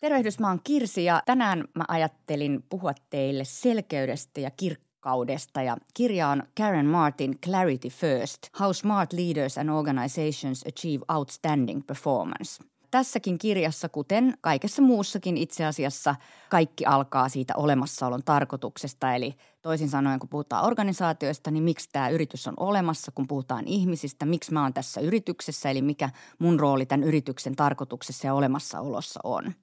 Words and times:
Tervehdys, 0.00 0.38
mä 0.38 0.48
oon 0.48 0.60
Kirsi 0.64 1.04
ja 1.04 1.22
tänään 1.26 1.64
mä 1.74 1.84
ajattelin 1.88 2.64
puhua 2.68 2.92
teille 3.10 3.44
selkeydestä 3.44 4.40
ja 4.40 4.50
kirkkaudesta. 4.50 5.62
Ja 5.62 5.76
kirja 5.94 6.28
on 6.28 6.42
Karen 6.56 6.86
Martin 6.86 7.38
Clarity 7.44 7.88
First, 7.88 8.38
How 8.60 8.72
Smart 8.72 9.12
Leaders 9.12 9.58
and 9.58 9.68
Organizations 9.68 10.64
Achieve 10.68 11.04
Outstanding 11.14 11.86
Performance. 11.86 12.64
Tässäkin 12.90 13.38
kirjassa, 13.38 13.88
kuten 13.88 14.34
kaikessa 14.40 14.82
muussakin 14.82 15.36
itse 15.36 15.64
asiassa, 15.64 16.14
kaikki 16.48 16.86
alkaa 16.86 17.28
siitä 17.28 17.54
olemassaolon 17.56 18.22
tarkoituksesta. 18.24 19.14
Eli 19.14 19.34
toisin 19.62 19.88
sanoen, 19.88 20.20
kun 20.20 20.28
puhutaan 20.28 20.64
organisaatioista, 20.64 21.50
niin 21.50 21.62
miksi 21.62 21.88
tämä 21.92 22.08
yritys 22.08 22.48
on 22.48 22.54
olemassa, 22.56 23.12
kun 23.14 23.26
puhutaan 23.26 23.66
ihmisistä, 23.66 24.26
miksi 24.26 24.52
mä 24.52 24.62
oon 24.62 24.74
tässä 24.74 25.00
yrityksessä, 25.00 25.70
eli 25.70 25.82
mikä 25.82 26.10
mun 26.38 26.60
rooli 26.60 26.86
tämän 26.86 27.08
yrityksen 27.08 27.56
tarkoituksessa 27.56 28.26
ja 28.26 28.34
olemassaolossa 28.34 29.20
on– 29.24 29.52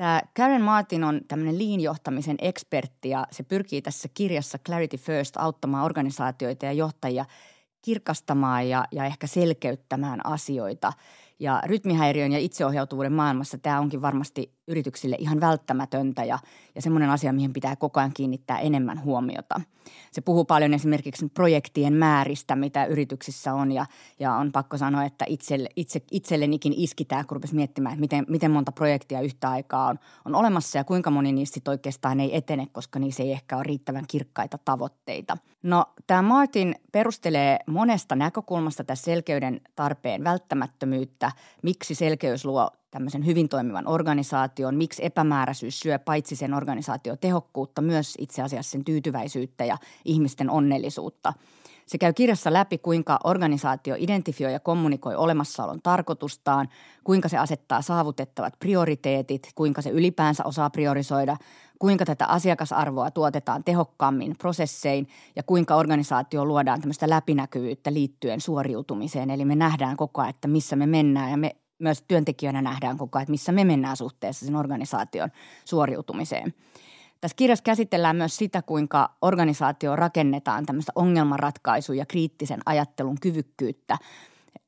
Tämä 0.00 0.22
Karen 0.36 0.62
Martin 0.62 1.04
on 1.04 1.20
tämmöinen 1.28 1.58
liinjohtamisen 1.58 2.36
ekspertti 2.40 3.08
ja 3.08 3.26
se 3.30 3.42
pyrkii 3.42 3.82
tässä 3.82 4.08
kirjassa 4.14 4.58
Clarity 4.58 4.96
First 4.96 5.36
auttamaan 5.36 5.84
organisaatioita 5.84 6.66
ja 6.66 6.72
johtajia 6.72 7.24
kirkastamaan 7.82 8.68
ja, 8.68 8.84
ja 8.92 9.04
ehkä 9.04 9.26
selkeyttämään 9.26 10.26
asioita. 10.26 10.92
Ja 11.38 11.62
rytmihäiriön 11.66 12.32
ja 12.32 12.38
itseohjautuvuuden 12.38 13.12
maailmassa 13.12 13.58
tämä 13.58 13.80
onkin 13.80 14.02
varmasti 14.02 14.52
yrityksille 14.70 15.16
ihan 15.18 15.40
välttämätöntä 15.40 16.24
ja, 16.24 16.38
ja 16.74 16.82
semmoinen 16.82 17.10
asia, 17.10 17.32
mihin 17.32 17.52
pitää 17.52 17.76
koko 17.76 18.00
ajan 18.00 18.12
kiinnittää 18.14 18.58
enemmän 18.58 19.04
huomiota. 19.04 19.60
Se 20.12 20.20
puhuu 20.20 20.44
paljon 20.44 20.74
esimerkiksi 20.74 21.28
projektien 21.28 21.92
määristä, 21.92 22.56
mitä 22.56 22.84
yrityksissä 22.84 23.54
on 23.54 23.72
ja, 23.72 23.86
ja 24.18 24.34
on 24.34 24.52
pakko 24.52 24.78
sanoa, 24.78 25.04
että 25.04 25.24
itselle, 25.28 25.68
itse, 25.76 26.02
itsellenikin 26.10 26.74
iskitään, 26.76 27.26
kun 27.26 27.36
rupesi 27.36 27.54
miettimään, 27.54 27.92
että 27.92 28.00
miten, 28.00 28.24
miten 28.28 28.50
monta 28.50 28.72
projektia 28.72 29.20
yhtä 29.20 29.50
aikaa 29.50 29.86
on, 29.86 29.98
on 30.24 30.34
olemassa 30.34 30.78
ja 30.78 30.84
kuinka 30.84 31.10
moni 31.10 31.32
niistä 31.32 31.70
oikeastaan 31.70 32.20
ei 32.20 32.36
etene, 32.36 32.66
koska 32.72 32.98
niissä 32.98 33.22
ei 33.22 33.32
ehkä 33.32 33.56
ole 33.56 33.64
riittävän 33.64 34.04
kirkkaita 34.08 34.58
tavoitteita. 34.64 35.36
No 35.62 35.84
tämä 36.06 36.22
Martin 36.22 36.74
perustelee 36.92 37.58
monesta 37.66 38.16
näkökulmasta 38.16 38.84
tässä 38.84 39.04
selkeyden 39.04 39.60
tarpeen 39.76 40.24
välttämättömyyttä, 40.24 41.32
miksi 41.62 41.94
selkeys 41.94 42.44
luo 42.44 42.70
tämmöisen 42.90 43.26
hyvin 43.26 43.48
toimivan 43.48 43.88
organisaation, 43.88 44.74
miksi 44.74 45.04
epämääräisyys 45.04 45.80
syö 45.80 45.98
paitsi 45.98 46.36
sen 46.36 46.54
organisaation 46.54 47.18
tehokkuutta, 47.18 47.82
myös 47.82 48.14
itse 48.18 48.42
asiassa 48.42 48.70
sen 48.70 48.84
tyytyväisyyttä 48.84 49.64
ja 49.64 49.78
ihmisten 50.04 50.50
onnellisuutta. 50.50 51.32
Se 51.86 51.98
käy 51.98 52.12
kirjassa 52.12 52.52
läpi, 52.52 52.78
kuinka 52.78 53.18
organisaatio 53.24 53.94
identifioi 53.98 54.52
ja 54.52 54.60
kommunikoi 54.60 55.16
olemassaolon 55.16 55.82
tarkoitustaan, 55.82 56.68
kuinka 57.04 57.28
se 57.28 57.38
asettaa 57.38 57.82
saavutettavat 57.82 58.54
prioriteetit, 58.58 59.48
kuinka 59.54 59.82
se 59.82 59.90
ylipäänsä 59.90 60.44
osaa 60.44 60.70
priorisoida, 60.70 61.36
kuinka 61.78 62.04
tätä 62.04 62.26
asiakasarvoa 62.26 63.10
tuotetaan 63.10 63.64
tehokkaammin 63.64 64.36
prosessein 64.38 65.08
ja 65.36 65.42
kuinka 65.42 65.76
organisaatio 65.76 66.44
luodaan 66.44 66.80
tämmöistä 66.80 67.10
läpinäkyvyyttä 67.10 67.92
liittyen 67.92 68.40
suoriutumiseen. 68.40 69.30
Eli 69.30 69.44
me 69.44 69.56
nähdään 69.56 69.96
koko 69.96 70.20
ajan, 70.20 70.30
että 70.30 70.48
missä 70.48 70.76
me 70.76 70.86
mennään 70.86 71.30
ja 71.30 71.36
me 71.36 71.56
myös 71.80 72.04
työntekijöinä 72.08 72.62
nähdään 72.62 72.98
koko 72.98 73.18
ajan, 73.18 73.22
että 73.22 73.30
missä 73.30 73.52
me 73.52 73.64
mennään 73.64 73.96
suhteessa 73.96 74.46
sen 74.46 74.56
organisaation 74.56 75.30
suoriutumiseen. 75.64 76.54
Tässä 77.20 77.36
kirjassa 77.36 77.62
käsitellään 77.62 78.16
myös 78.16 78.36
sitä, 78.36 78.62
kuinka 78.62 79.10
organisaatio 79.22 79.96
rakennetaan 79.96 80.66
tämmöistä 80.66 80.92
ongelmanratkaisuja 80.94 81.98
ja 81.98 82.06
kriittisen 82.06 82.60
ajattelun 82.66 83.20
kyvykkyyttä– 83.20 83.98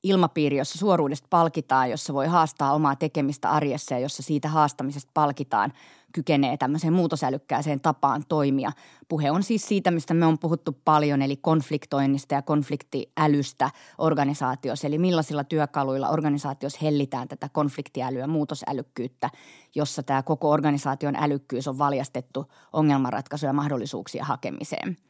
ilmapiiri, 0.02 0.56
jossa 0.56 0.78
suoruudesta 0.78 1.26
palkitaan, 1.30 1.90
jossa 1.90 2.14
voi 2.14 2.26
haastaa 2.26 2.72
omaa 2.72 2.96
tekemistä 2.96 3.50
arjessa 3.50 3.94
ja 3.94 4.00
jossa 4.00 4.22
siitä 4.22 4.48
haastamisesta 4.48 5.10
palkitaan, 5.14 5.72
kykenee 6.12 6.56
tämmöiseen 6.56 6.92
muutosälykkääseen 6.92 7.80
tapaan 7.80 8.24
toimia. 8.28 8.72
Puhe 9.08 9.30
on 9.30 9.42
siis 9.42 9.68
siitä, 9.68 9.90
mistä 9.90 10.14
me 10.14 10.26
on 10.26 10.38
puhuttu 10.38 10.76
paljon, 10.84 11.22
eli 11.22 11.36
konfliktoinnista 11.36 12.34
ja 12.34 12.42
konfliktiälystä 12.42 13.70
organisaatiossa. 13.98 14.86
Eli 14.86 14.98
millaisilla 14.98 15.44
työkaluilla 15.44 16.08
organisaatiossa 16.08 16.78
hellitään 16.82 17.28
tätä 17.28 17.48
konfliktiälyä, 17.48 18.26
muutosälykkyyttä, 18.26 19.30
jossa 19.74 20.02
tämä 20.02 20.22
koko 20.22 20.50
organisaation 20.50 21.16
älykkyys 21.16 21.68
on 21.68 21.78
valjastettu 21.78 22.52
ongelmanratkaisuja 22.72 23.48
ja 23.48 23.54
mahdollisuuksia 23.54 24.24
hakemiseen– 24.24 24.96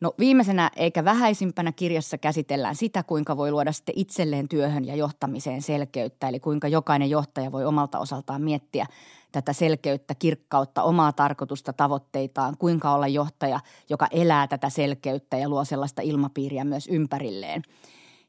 No 0.00 0.14
viimeisenä 0.18 0.70
eikä 0.76 1.04
vähäisimpänä 1.04 1.72
kirjassa 1.72 2.18
käsitellään 2.18 2.76
sitä, 2.76 3.02
kuinka 3.02 3.36
voi 3.36 3.50
luoda 3.50 3.72
sitten 3.72 3.94
itselleen 3.98 4.48
työhön 4.48 4.84
ja 4.84 4.96
johtamiseen 4.96 5.62
selkeyttä, 5.62 6.28
eli 6.28 6.40
kuinka 6.40 6.68
jokainen 6.68 7.10
johtaja 7.10 7.52
voi 7.52 7.64
omalta 7.64 7.98
osaltaan 7.98 8.42
miettiä 8.42 8.86
tätä 9.32 9.52
selkeyttä, 9.52 10.14
kirkkautta, 10.14 10.82
omaa 10.82 11.12
tarkoitusta, 11.12 11.72
tavoitteitaan, 11.72 12.56
kuinka 12.58 12.94
olla 12.94 13.08
johtaja, 13.08 13.60
joka 13.90 14.08
elää 14.10 14.46
tätä 14.46 14.70
selkeyttä 14.70 15.36
ja 15.36 15.48
luo 15.48 15.64
sellaista 15.64 16.02
ilmapiiriä 16.02 16.64
myös 16.64 16.88
ympärilleen. 16.88 17.62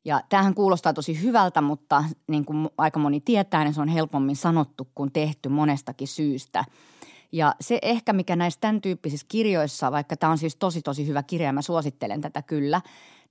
Ja 0.06 0.22
tämähän 0.30 0.56
kuulostaa 0.56 0.94
tosi 0.94 1.22
hyvältä, 1.22 1.62
mutta 1.62 2.04
niin 2.28 2.46
kuin 2.46 2.70
aika 2.78 3.00
moni 3.00 3.22
tietää, 3.22 3.64
niin 3.64 3.74
se 3.74 3.82
on 3.82 3.88
helpommin 3.88 4.36
sanottu 4.36 4.88
kuin 4.96 5.12
tehty 5.12 5.50
monestakin 5.50 6.08
syystä– 6.08 6.66
ja 7.32 7.56
se 7.62 7.80
ehkä, 7.82 8.14
mikä 8.14 8.36
näissä 8.36 8.60
tämän 8.60 8.82
tyyppisissä 8.82 9.26
kirjoissa, 9.30 9.92
vaikka 9.92 10.18
tämä 10.18 10.32
on 10.32 10.38
siis 10.38 10.56
tosi 10.56 10.82
tosi 10.82 11.08
hyvä 11.08 11.24
kirja 11.24 11.48
ja 11.48 11.54
mä 11.54 11.62
suosittelen 11.62 12.22
tätä 12.22 12.42
kyllä, 12.42 12.82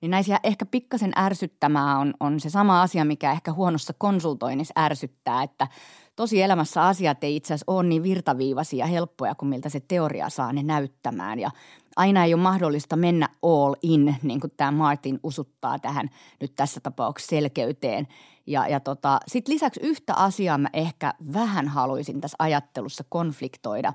niin 0.01 0.11
näissä 0.11 0.41
ehkä 0.43 0.67
pikkasen 0.67 1.13
ärsyttämää 1.17 1.99
on, 1.99 2.15
on 2.21 2.41
se 2.41 2.51
sama 2.51 2.83
asia, 2.83 3.05
mikä 3.05 3.33
ehkä 3.33 3.53
huonossa 3.53 3.95
konsultoinnissa 3.99 4.75
ärsyttää, 4.79 5.43
että 5.43 5.69
tosi 6.17 6.43
elämässä 6.43 6.87
asiat 6.87 7.25
ei 7.25 7.37
itse 7.37 7.55
asiassa 7.55 7.73
ole 7.73 7.89
niin 7.89 8.03
virtaviivaisia 8.03 8.79
ja 8.79 8.87
helppoja 8.87 9.35
kuin 9.35 9.49
miltä 9.49 9.69
se 9.69 9.81
teoria 9.81 10.29
saa 10.29 10.53
ne 10.53 10.63
näyttämään. 10.63 11.39
Ja 11.39 11.51
aina 11.97 12.25
ei 12.25 12.35
ole 12.35 12.43
mahdollista 12.43 12.97
mennä 12.97 13.29
all 13.43 13.75
in, 13.83 14.17
niin 14.23 14.41
kuin 14.41 14.53
tämä 14.57 14.71
Martin 14.71 15.21
usuttaa 15.23 15.79
tähän 15.79 16.11
nyt 16.41 16.53
tässä 16.57 16.81
tapauksessa 16.81 17.31
selkeyteen. 17.31 18.07
Ja, 18.51 18.69
ja 18.69 18.81
tota, 18.81 19.21
sitten 19.27 19.55
lisäksi 19.55 19.81
yhtä 19.83 20.15
asiaa 20.15 20.59
mä 20.59 20.69
ehkä 20.73 21.15
vähän 21.33 21.69
haluaisin 21.69 22.21
tässä 22.21 22.37
ajattelussa 22.39 23.05
konfliktoida. 23.09 23.93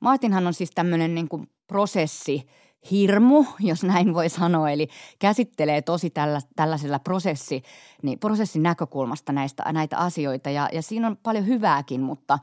Martinhan 0.00 0.46
on 0.46 0.54
siis 0.54 0.70
tämmöinen 0.74 1.14
niin 1.14 1.28
kuin 1.28 1.50
prosessi, 1.66 2.46
hirmu, 2.90 3.44
jos 3.60 3.82
näin 3.82 4.14
voi 4.14 4.28
sanoa, 4.28 4.70
eli 4.70 4.88
käsittelee 5.18 5.82
tosi 5.82 6.10
tällä, 6.10 6.40
tällaisella 6.56 6.98
prosessi, 6.98 7.62
niin 8.02 8.18
prosessin 8.18 8.62
näkökulmasta 8.62 9.32
näistä, 9.32 9.72
näitä 9.72 9.98
asioita 9.98 10.50
ja, 10.50 10.68
ja 10.72 10.82
siinä 10.82 11.06
on 11.06 11.16
paljon 11.22 11.46
hyvääkin, 11.46 12.00
mutta 12.00 12.38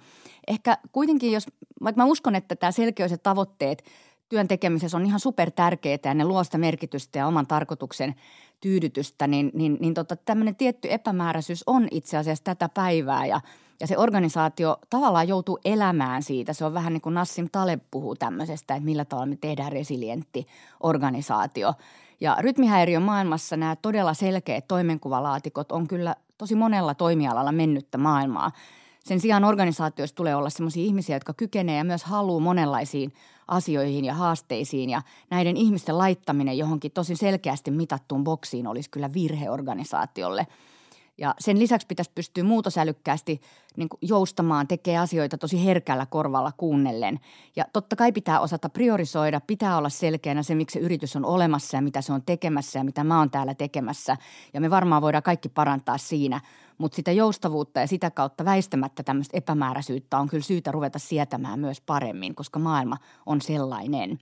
ehkä 0.47 0.77
kuitenkin, 0.91 1.31
jos, 1.31 1.47
vaikka 1.83 2.01
mä 2.01 2.05
uskon, 2.05 2.35
että 2.35 2.55
tämä 2.55 2.71
selkeys 2.71 3.11
ja 3.11 3.17
tavoitteet– 3.17 3.83
työn 4.31 4.47
tekemisessä 4.47 4.97
on 4.97 5.05
ihan 5.05 5.19
super 5.19 5.51
tärkeää 5.51 5.97
ja 6.05 6.13
ne 6.13 6.25
luo 6.25 6.43
sitä 6.43 6.57
merkitystä 6.57 7.19
ja 7.19 7.27
oman 7.27 7.47
tarkoituksen 7.47 8.15
tyydytystä, 8.61 9.27
niin, 9.27 9.51
niin, 9.53 9.77
niin 9.79 9.93
tota, 9.93 10.15
tämmöinen 10.15 10.55
tietty 10.55 10.87
epämääräisyys 10.91 11.63
on 11.67 11.87
itse 11.91 12.17
asiassa 12.17 12.43
tätä 12.43 12.69
päivää 12.69 13.25
ja, 13.25 13.41
ja 13.79 13.87
se 13.87 13.97
organisaatio 13.97 14.77
tavallaan 14.89 15.27
joutuu 15.27 15.59
elämään 15.65 16.23
siitä. 16.23 16.53
Se 16.53 16.65
on 16.65 16.73
vähän 16.73 16.93
niin 16.93 17.01
kuin 17.01 17.15
Nassim 17.15 17.49
Taleb 17.51 17.81
puhuu 17.91 18.15
tämmöisestä, 18.15 18.75
että 18.75 18.85
millä 18.85 19.05
tavalla 19.05 19.25
me 19.25 19.37
tehdään 19.41 19.71
resilientti 19.71 20.47
organisaatio. 20.79 21.73
Ja 22.21 22.37
rytmihäiriön 22.39 23.03
maailmassa 23.03 23.57
nämä 23.57 23.75
todella 23.75 24.13
selkeät 24.13 24.67
toimenkuvalaatikot 24.67 25.71
on 25.71 25.87
kyllä 25.87 26.15
tosi 26.37 26.55
monella 26.55 26.93
toimialalla 26.93 27.51
mennyttä 27.51 27.97
maailmaa– 27.97 28.51
sen 29.03 29.19
sijaan 29.19 29.43
organisaatioissa 29.43 30.15
tulee 30.15 30.35
olla 30.35 30.49
sellaisia 30.49 30.83
ihmisiä, 30.83 31.15
jotka 31.15 31.33
kykenee 31.33 31.77
ja 31.77 31.83
myös 31.83 32.03
haluaa 32.03 32.39
monenlaisiin 32.39 33.13
asioihin 33.51 34.05
ja 34.05 34.13
haasteisiin. 34.13 34.89
Ja 34.89 35.01
näiden 35.29 35.57
ihmisten 35.57 35.97
laittaminen 35.97 36.57
johonkin 36.57 36.91
tosi 36.91 37.15
selkeästi 37.15 37.71
mitattuun 37.71 38.23
boksiin 38.23 38.67
olisi 38.67 38.89
kyllä 38.89 39.13
virhe 39.13 39.49
organisaatiolle– 39.49 40.47
ja 41.21 41.35
sen 41.39 41.59
lisäksi 41.59 41.87
pitäisi 41.87 42.11
pystyä 42.15 42.43
muutosälykkäästi 42.43 43.41
niin 43.77 43.87
joustamaan, 44.01 44.67
tekee 44.67 44.97
asioita 44.97 45.37
tosi 45.37 45.65
herkällä 45.65 46.05
korvalla 46.05 46.51
kuunnellen. 46.57 47.19
Ja 47.55 47.65
totta 47.73 47.95
kai 47.95 48.11
pitää 48.11 48.39
osata 48.39 48.69
priorisoida, 48.69 49.41
pitää 49.47 49.77
olla 49.77 49.89
selkeänä 49.89 50.43
se, 50.43 50.55
miksi 50.55 50.79
se 50.79 50.85
yritys 50.85 51.15
on 51.15 51.25
olemassa 51.25 51.77
ja 51.77 51.81
mitä 51.81 52.01
se 52.01 52.13
on 52.13 52.21
tekemässä 52.25 52.79
ja 52.79 52.83
mitä 52.83 53.03
mä 53.03 53.19
oon 53.19 53.31
täällä 53.31 53.53
tekemässä. 53.53 54.17
Ja 54.53 54.61
me 54.61 54.69
varmaan 54.69 55.01
voidaan 55.01 55.23
kaikki 55.23 55.49
parantaa 55.49 55.97
siinä, 55.97 56.41
mutta 56.81 56.95
sitä 56.95 57.11
joustavuutta 57.11 57.79
ja 57.79 57.87
sitä 57.87 58.11
kautta 58.11 58.45
väistämättä 58.45 59.03
tämmöistä 59.03 59.37
epämääräisyyttä 59.37 60.17
on 60.19 60.27
kyllä 60.27 60.43
syytä 60.43 60.71
ruveta 60.71 60.99
sietämään 60.99 61.59
myös 61.59 61.81
paremmin, 61.81 62.35
koska 62.35 62.59
maailma 62.59 62.97
on 63.25 63.41
sellainen. 63.41 64.19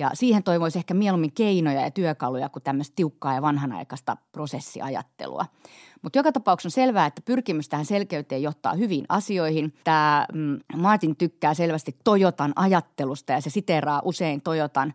Ja 0.00 0.10
siihen 0.14 0.42
toivoisi 0.42 0.78
ehkä 0.78 0.94
mieluummin 0.94 1.32
keinoja 1.32 1.80
ja 1.80 1.90
työkaluja 1.90 2.48
kuin 2.48 2.62
tämmöistä 2.62 2.96
tiukkaa 2.96 3.34
ja 3.34 3.42
vanhanaikaista 3.42 4.16
prosessiajattelua. 4.32 5.46
Mutta 6.02 6.18
joka 6.18 6.32
tapauksessa 6.32 6.80
on 6.80 6.84
selvää, 6.84 7.06
että 7.06 7.22
pyrkimys 7.24 7.68
tähän 7.68 7.86
selkeyteen 7.86 8.42
johtaa 8.42 8.74
hyviin 8.74 9.04
asioihin. 9.08 9.74
Tämä 9.84 10.26
mm, 10.34 10.58
Martin 10.76 11.16
tykkää 11.16 11.54
selvästi 11.54 11.96
Toyotan 12.04 12.52
ajattelusta 12.56 13.32
ja 13.32 13.40
se 13.40 13.50
siteeraa 13.50 14.02
usein 14.04 14.42
Toyotan 14.42 14.94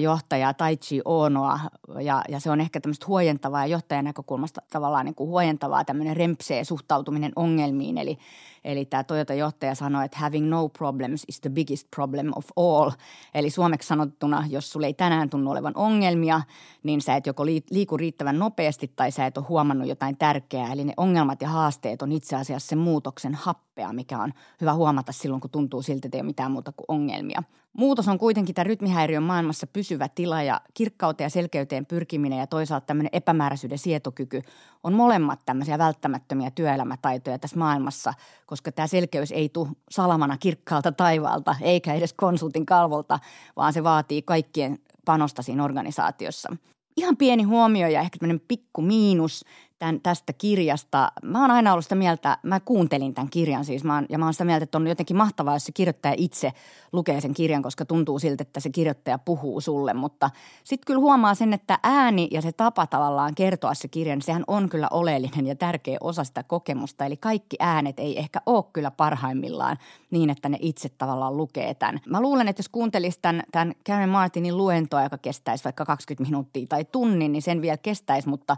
johtajaa 0.00 0.54
Taichi 0.54 1.00
Onoa 1.04 1.60
ja, 2.00 2.22
ja 2.28 2.40
se 2.40 2.50
on 2.50 2.60
ehkä 2.60 2.80
tämmöistä 2.80 3.06
huojentavaa 3.06 3.66
ja 3.66 3.72
johtajan 3.72 4.04
näkökulmasta 4.04 4.62
tavallaan 4.70 5.04
niin 5.04 5.14
kuin 5.14 5.30
huojentavaa 5.30 5.84
tämmöinen 5.84 6.16
rempsee 6.16 6.64
suhtautuminen 6.64 7.32
ongelmiin. 7.36 7.98
Eli, 7.98 8.18
eli 8.64 8.84
tämä 8.84 9.04
Toyota-johtaja 9.04 9.74
sanoi, 9.74 10.04
että 10.04 10.18
having 10.18 10.48
no 10.48 10.68
problems 10.68 11.24
is 11.28 11.40
the 11.40 11.50
biggest 11.50 11.88
problem 11.96 12.32
of 12.36 12.46
all. 12.56 12.90
Eli 13.34 13.50
suomeksi 13.50 13.88
sanottuna, 13.88 14.33
jos 14.50 14.72
sulle 14.72 14.86
ei 14.86 14.94
tänään 14.94 15.30
tunnu 15.30 15.50
olevan 15.50 15.72
ongelmia, 15.76 16.40
niin 16.82 17.00
sä 17.00 17.16
et 17.16 17.26
joko 17.26 17.46
liiku 17.46 17.96
riittävän 17.96 18.38
nopeasti 18.38 18.92
tai 18.96 19.10
sä 19.10 19.26
et 19.26 19.38
ole 19.38 19.46
huomannut 19.48 19.88
jotain 19.88 20.16
tärkeää. 20.16 20.72
Eli 20.72 20.84
ne 20.84 20.92
ongelmat 20.96 21.42
ja 21.42 21.48
haasteet 21.48 22.02
on 22.02 22.12
itse 22.12 22.36
asiassa 22.36 22.68
se 22.68 22.76
muutoksen 22.76 23.34
happea, 23.74 23.92
mikä 23.92 24.18
on 24.18 24.32
hyvä 24.60 24.74
huomata 24.74 25.12
silloin, 25.12 25.40
kun 25.40 25.50
tuntuu 25.50 25.82
siltä, 25.82 26.06
että 26.08 26.18
ei 26.18 26.20
ole 26.20 26.26
mitään 26.26 26.52
muuta 26.52 26.72
kuin 26.72 26.84
ongelmia. 26.88 27.42
Muutos 27.72 28.08
on 28.08 28.18
kuitenkin 28.18 28.54
tämä 28.54 28.64
rytmihäiriön 28.64 29.22
maailmassa 29.22 29.66
pysyvä 29.66 30.08
tila 30.08 30.42
ja 30.42 30.60
kirkkauteen 30.74 31.26
ja 31.26 31.30
selkeyteen 31.30 31.86
pyrkiminen 31.86 32.38
ja 32.38 32.46
toisaalta 32.46 32.86
tämmöinen 32.86 33.10
epämääräisyyden 33.12 33.78
sietokyky 33.78 34.42
on 34.82 34.92
molemmat 34.92 35.40
tämmöisiä 35.46 35.78
välttämättömiä 35.78 36.50
työelämätaitoja 36.50 37.38
tässä 37.38 37.58
maailmassa, 37.58 38.14
koska 38.46 38.72
tämä 38.72 38.86
selkeys 38.86 39.32
ei 39.32 39.48
tule 39.48 39.68
salamana 39.90 40.36
kirkkaalta 40.38 40.92
taivaalta 40.92 41.56
eikä 41.60 41.94
edes 41.94 42.12
konsultin 42.12 42.66
kalvolta, 42.66 43.18
vaan 43.56 43.72
se 43.72 43.82
vaatii 43.82 44.22
kaikkien 44.22 44.78
panosta 45.04 45.42
siinä 45.42 45.64
organisaatiossa. 45.64 46.56
Ihan 46.96 47.16
pieni 47.16 47.42
huomio 47.42 47.88
ja 47.88 48.00
ehkä 48.00 48.18
tämmöinen 48.18 48.44
pikku 48.48 48.82
miinus 48.82 49.44
tämän, 49.78 50.00
tästä 50.00 50.32
kirjasta. 50.32 51.12
Mä 51.22 51.40
oon 51.40 51.50
aina 51.50 51.72
ollut 51.72 51.84
sitä 51.84 51.94
mieltä, 51.94 52.38
mä 52.42 52.60
kuuntelin 52.60 53.14
tämän 53.14 53.30
kirjan 53.30 53.64
siis, 53.64 53.84
mä 53.84 53.94
oon, 53.94 54.06
ja 54.08 54.18
mä 54.18 54.24
oon 54.24 54.34
sitä 54.34 54.44
mieltä, 54.44 54.64
että 54.64 54.78
on 54.78 54.86
jotenkin 54.86 55.16
mahtavaa, 55.16 55.54
jos 55.54 55.64
se 55.64 55.72
kirjoittaja 55.72 56.14
itse 56.16 56.52
lukee 56.92 57.20
sen 57.20 57.34
kirjan, 57.34 57.62
koska 57.62 57.84
tuntuu 57.84 58.18
siltä, 58.18 58.42
että 58.42 58.60
se 58.60 58.70
kirjoittaja 58.70 59.18
puhuu 59.18 59.60
sulle. 59.60 59.94
Mutta 59.94 60.30
sitten 60.64 60.86
kyllä 60.86 61.00
huomaa 61.00 61.34
sen, 61.34 61.52
että 61.52 61.78
ääni 61.82 62.28
ja 62.30 62.42
se 62.42 62.52
tapa 62.52 62.86
tavallaan 62.86 63.34
kertoa 63.34 63.74
se 63.74 63.88
kirja, 63.88 64.16
niin 64.16 64.22
sehän 64.22 64.44
on 64.46 64.68
kyllä 64.68 64.88
oleellinen 64.90 65.46
ja 65.46 65.56
tärkeä 65.56 65.98
osa 66.00 66.24
sitä 66.24 66.42
kokemusta. 66.42 67.04
Eli 67.04 67.16
kaikki 67.16 67.56
äänet 67.60 68.00
ei 68.00 68.18
ehkä 68.18 68.40
ole 68.46 68.64
kyllä 68.72 68.90
parhaimmillaan 68.90 69.78
niin, 70.10 70.30
että 70.30 70.48
ne 70.48 70.58
itse 70.60 70.88
tavallaan 70.88 71.36
lukee 71.36 71.74
tämän. 71.74 72.00
Mä 72.06 72.20
luulen, 72.20 72.48
että 72.48 72.60
jos 72.60 72.68
kuuntelisi 72.68 73.18
tämän, 73.22 73.42
tämän 73.52 73.74
Karen 73.86 74.08
Martinin 74.08 74.56
luentoa, 74.56 75.02
joka 75.02 75.18
kestäisi 75.18 75.64
vaikka 75.64 75.84
20 75.84 76.30
minuuttia 76.30 76.66
tai 76.66 76.84
tunnin, 76.84 77.32
niin 77.32 77.42
sen 77.42 77.62
vielä 77.62 77.76
kestäisi, 77.76 78.28
mutta 78.28 78.56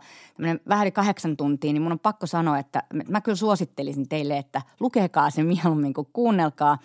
vähän 0.68 0.86
kahdeksan 1.06 1.36
tuntia, 1.36 1.72
niin 1.72 1.82
mun 1.82 1.92
on 1.92 1.98
pakko 1.98 2.26
sanoa, 2.26 2.58
että 2.58 2.82
mä 3.08 3.20
kyllä 3.20 3.36
suosittelisin 3.36 4.08
teille, 4.08 4.38
että 4.38 4.62
lukekaa 4.80 5.30
se 5.30 5.42
mieluummin 5.42 5.94
kuin 5.94 6.08
kuunnelkaa. 6.12 6.78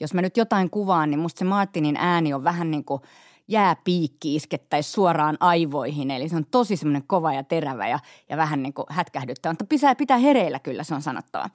Jos 0.00 0.14
mä 0.14 0.22
nyt 0.22 0.36
jotain 0.36 0.70
kuvaan, 0.70 1.10
niin 1.10 1.18
musta 1.18 1.38
se 1.38 1.44
Martinin 1.44 1.96
ääni 1.96 2.34
on 2.34 2.44
vähän 2.44 2.70
niin 2.70 2.84
kuin 2.84 3.02
jääpiikki 3.48 4.34
iskettäisi 4.34 4.92
suoraan 4.92 5.36
aivoihin. 5.40 6.10
Eli 6.10 6.28
se 6.28 6.36
on 6.36 6.46
tosi 6.50 6.76
semmoinen 6.76 7.06
kova 7.06 7.32
ja 7.32 7.44
terävä 7.44 7.88
ja, 7.88 7.98
ja 8.28 8.36
vähän 8.36 8.62
niin 8.62 8.74
kuin 8.74 8.86
hätkähdyttävä. 8.90 9.52
Mutta 9.52 9.64
pitää, 9.64 9.94
pitää 9.94 10.18
hereillä 10.18 10.58
kyllä, 10.58 10.84
se 10.84 10.94
on 10.94 11.02
sanottava. 11.02 11.50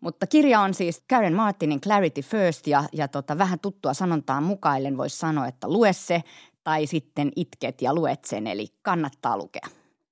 Mutta 0.00 0.26
kirja 0.26 0.60
on 0.60 0.74
siis 0.74 1.02
Karen 1.08 1.34
Martinin 1.34 1.80
Clarity 1.80 2.22
First 2.22 2.66
ja, 2.66 2.84
ja 2.92 3.08
tota, 3.08 3.38
vähän 3.38 3.60
tuttua 3.60 3.94
sanontaa 3.94 4.40
mukaillen 4.40 4.96
voisi 4.96 5.18
sanoa, 5.18 5.46
että 5.46 5.68
lue 5.68 5.92
se 5.92 6.22
tai 6.64 6.86
sitten 6.86 7.32
itket 7.36 7.82
ja 7.82 7.94
luet 7.94 8.24
sen, 8.24 8.46
eli 8.46 8.66
kannattaa 8.82 9.36
lukea. 9.36 9.77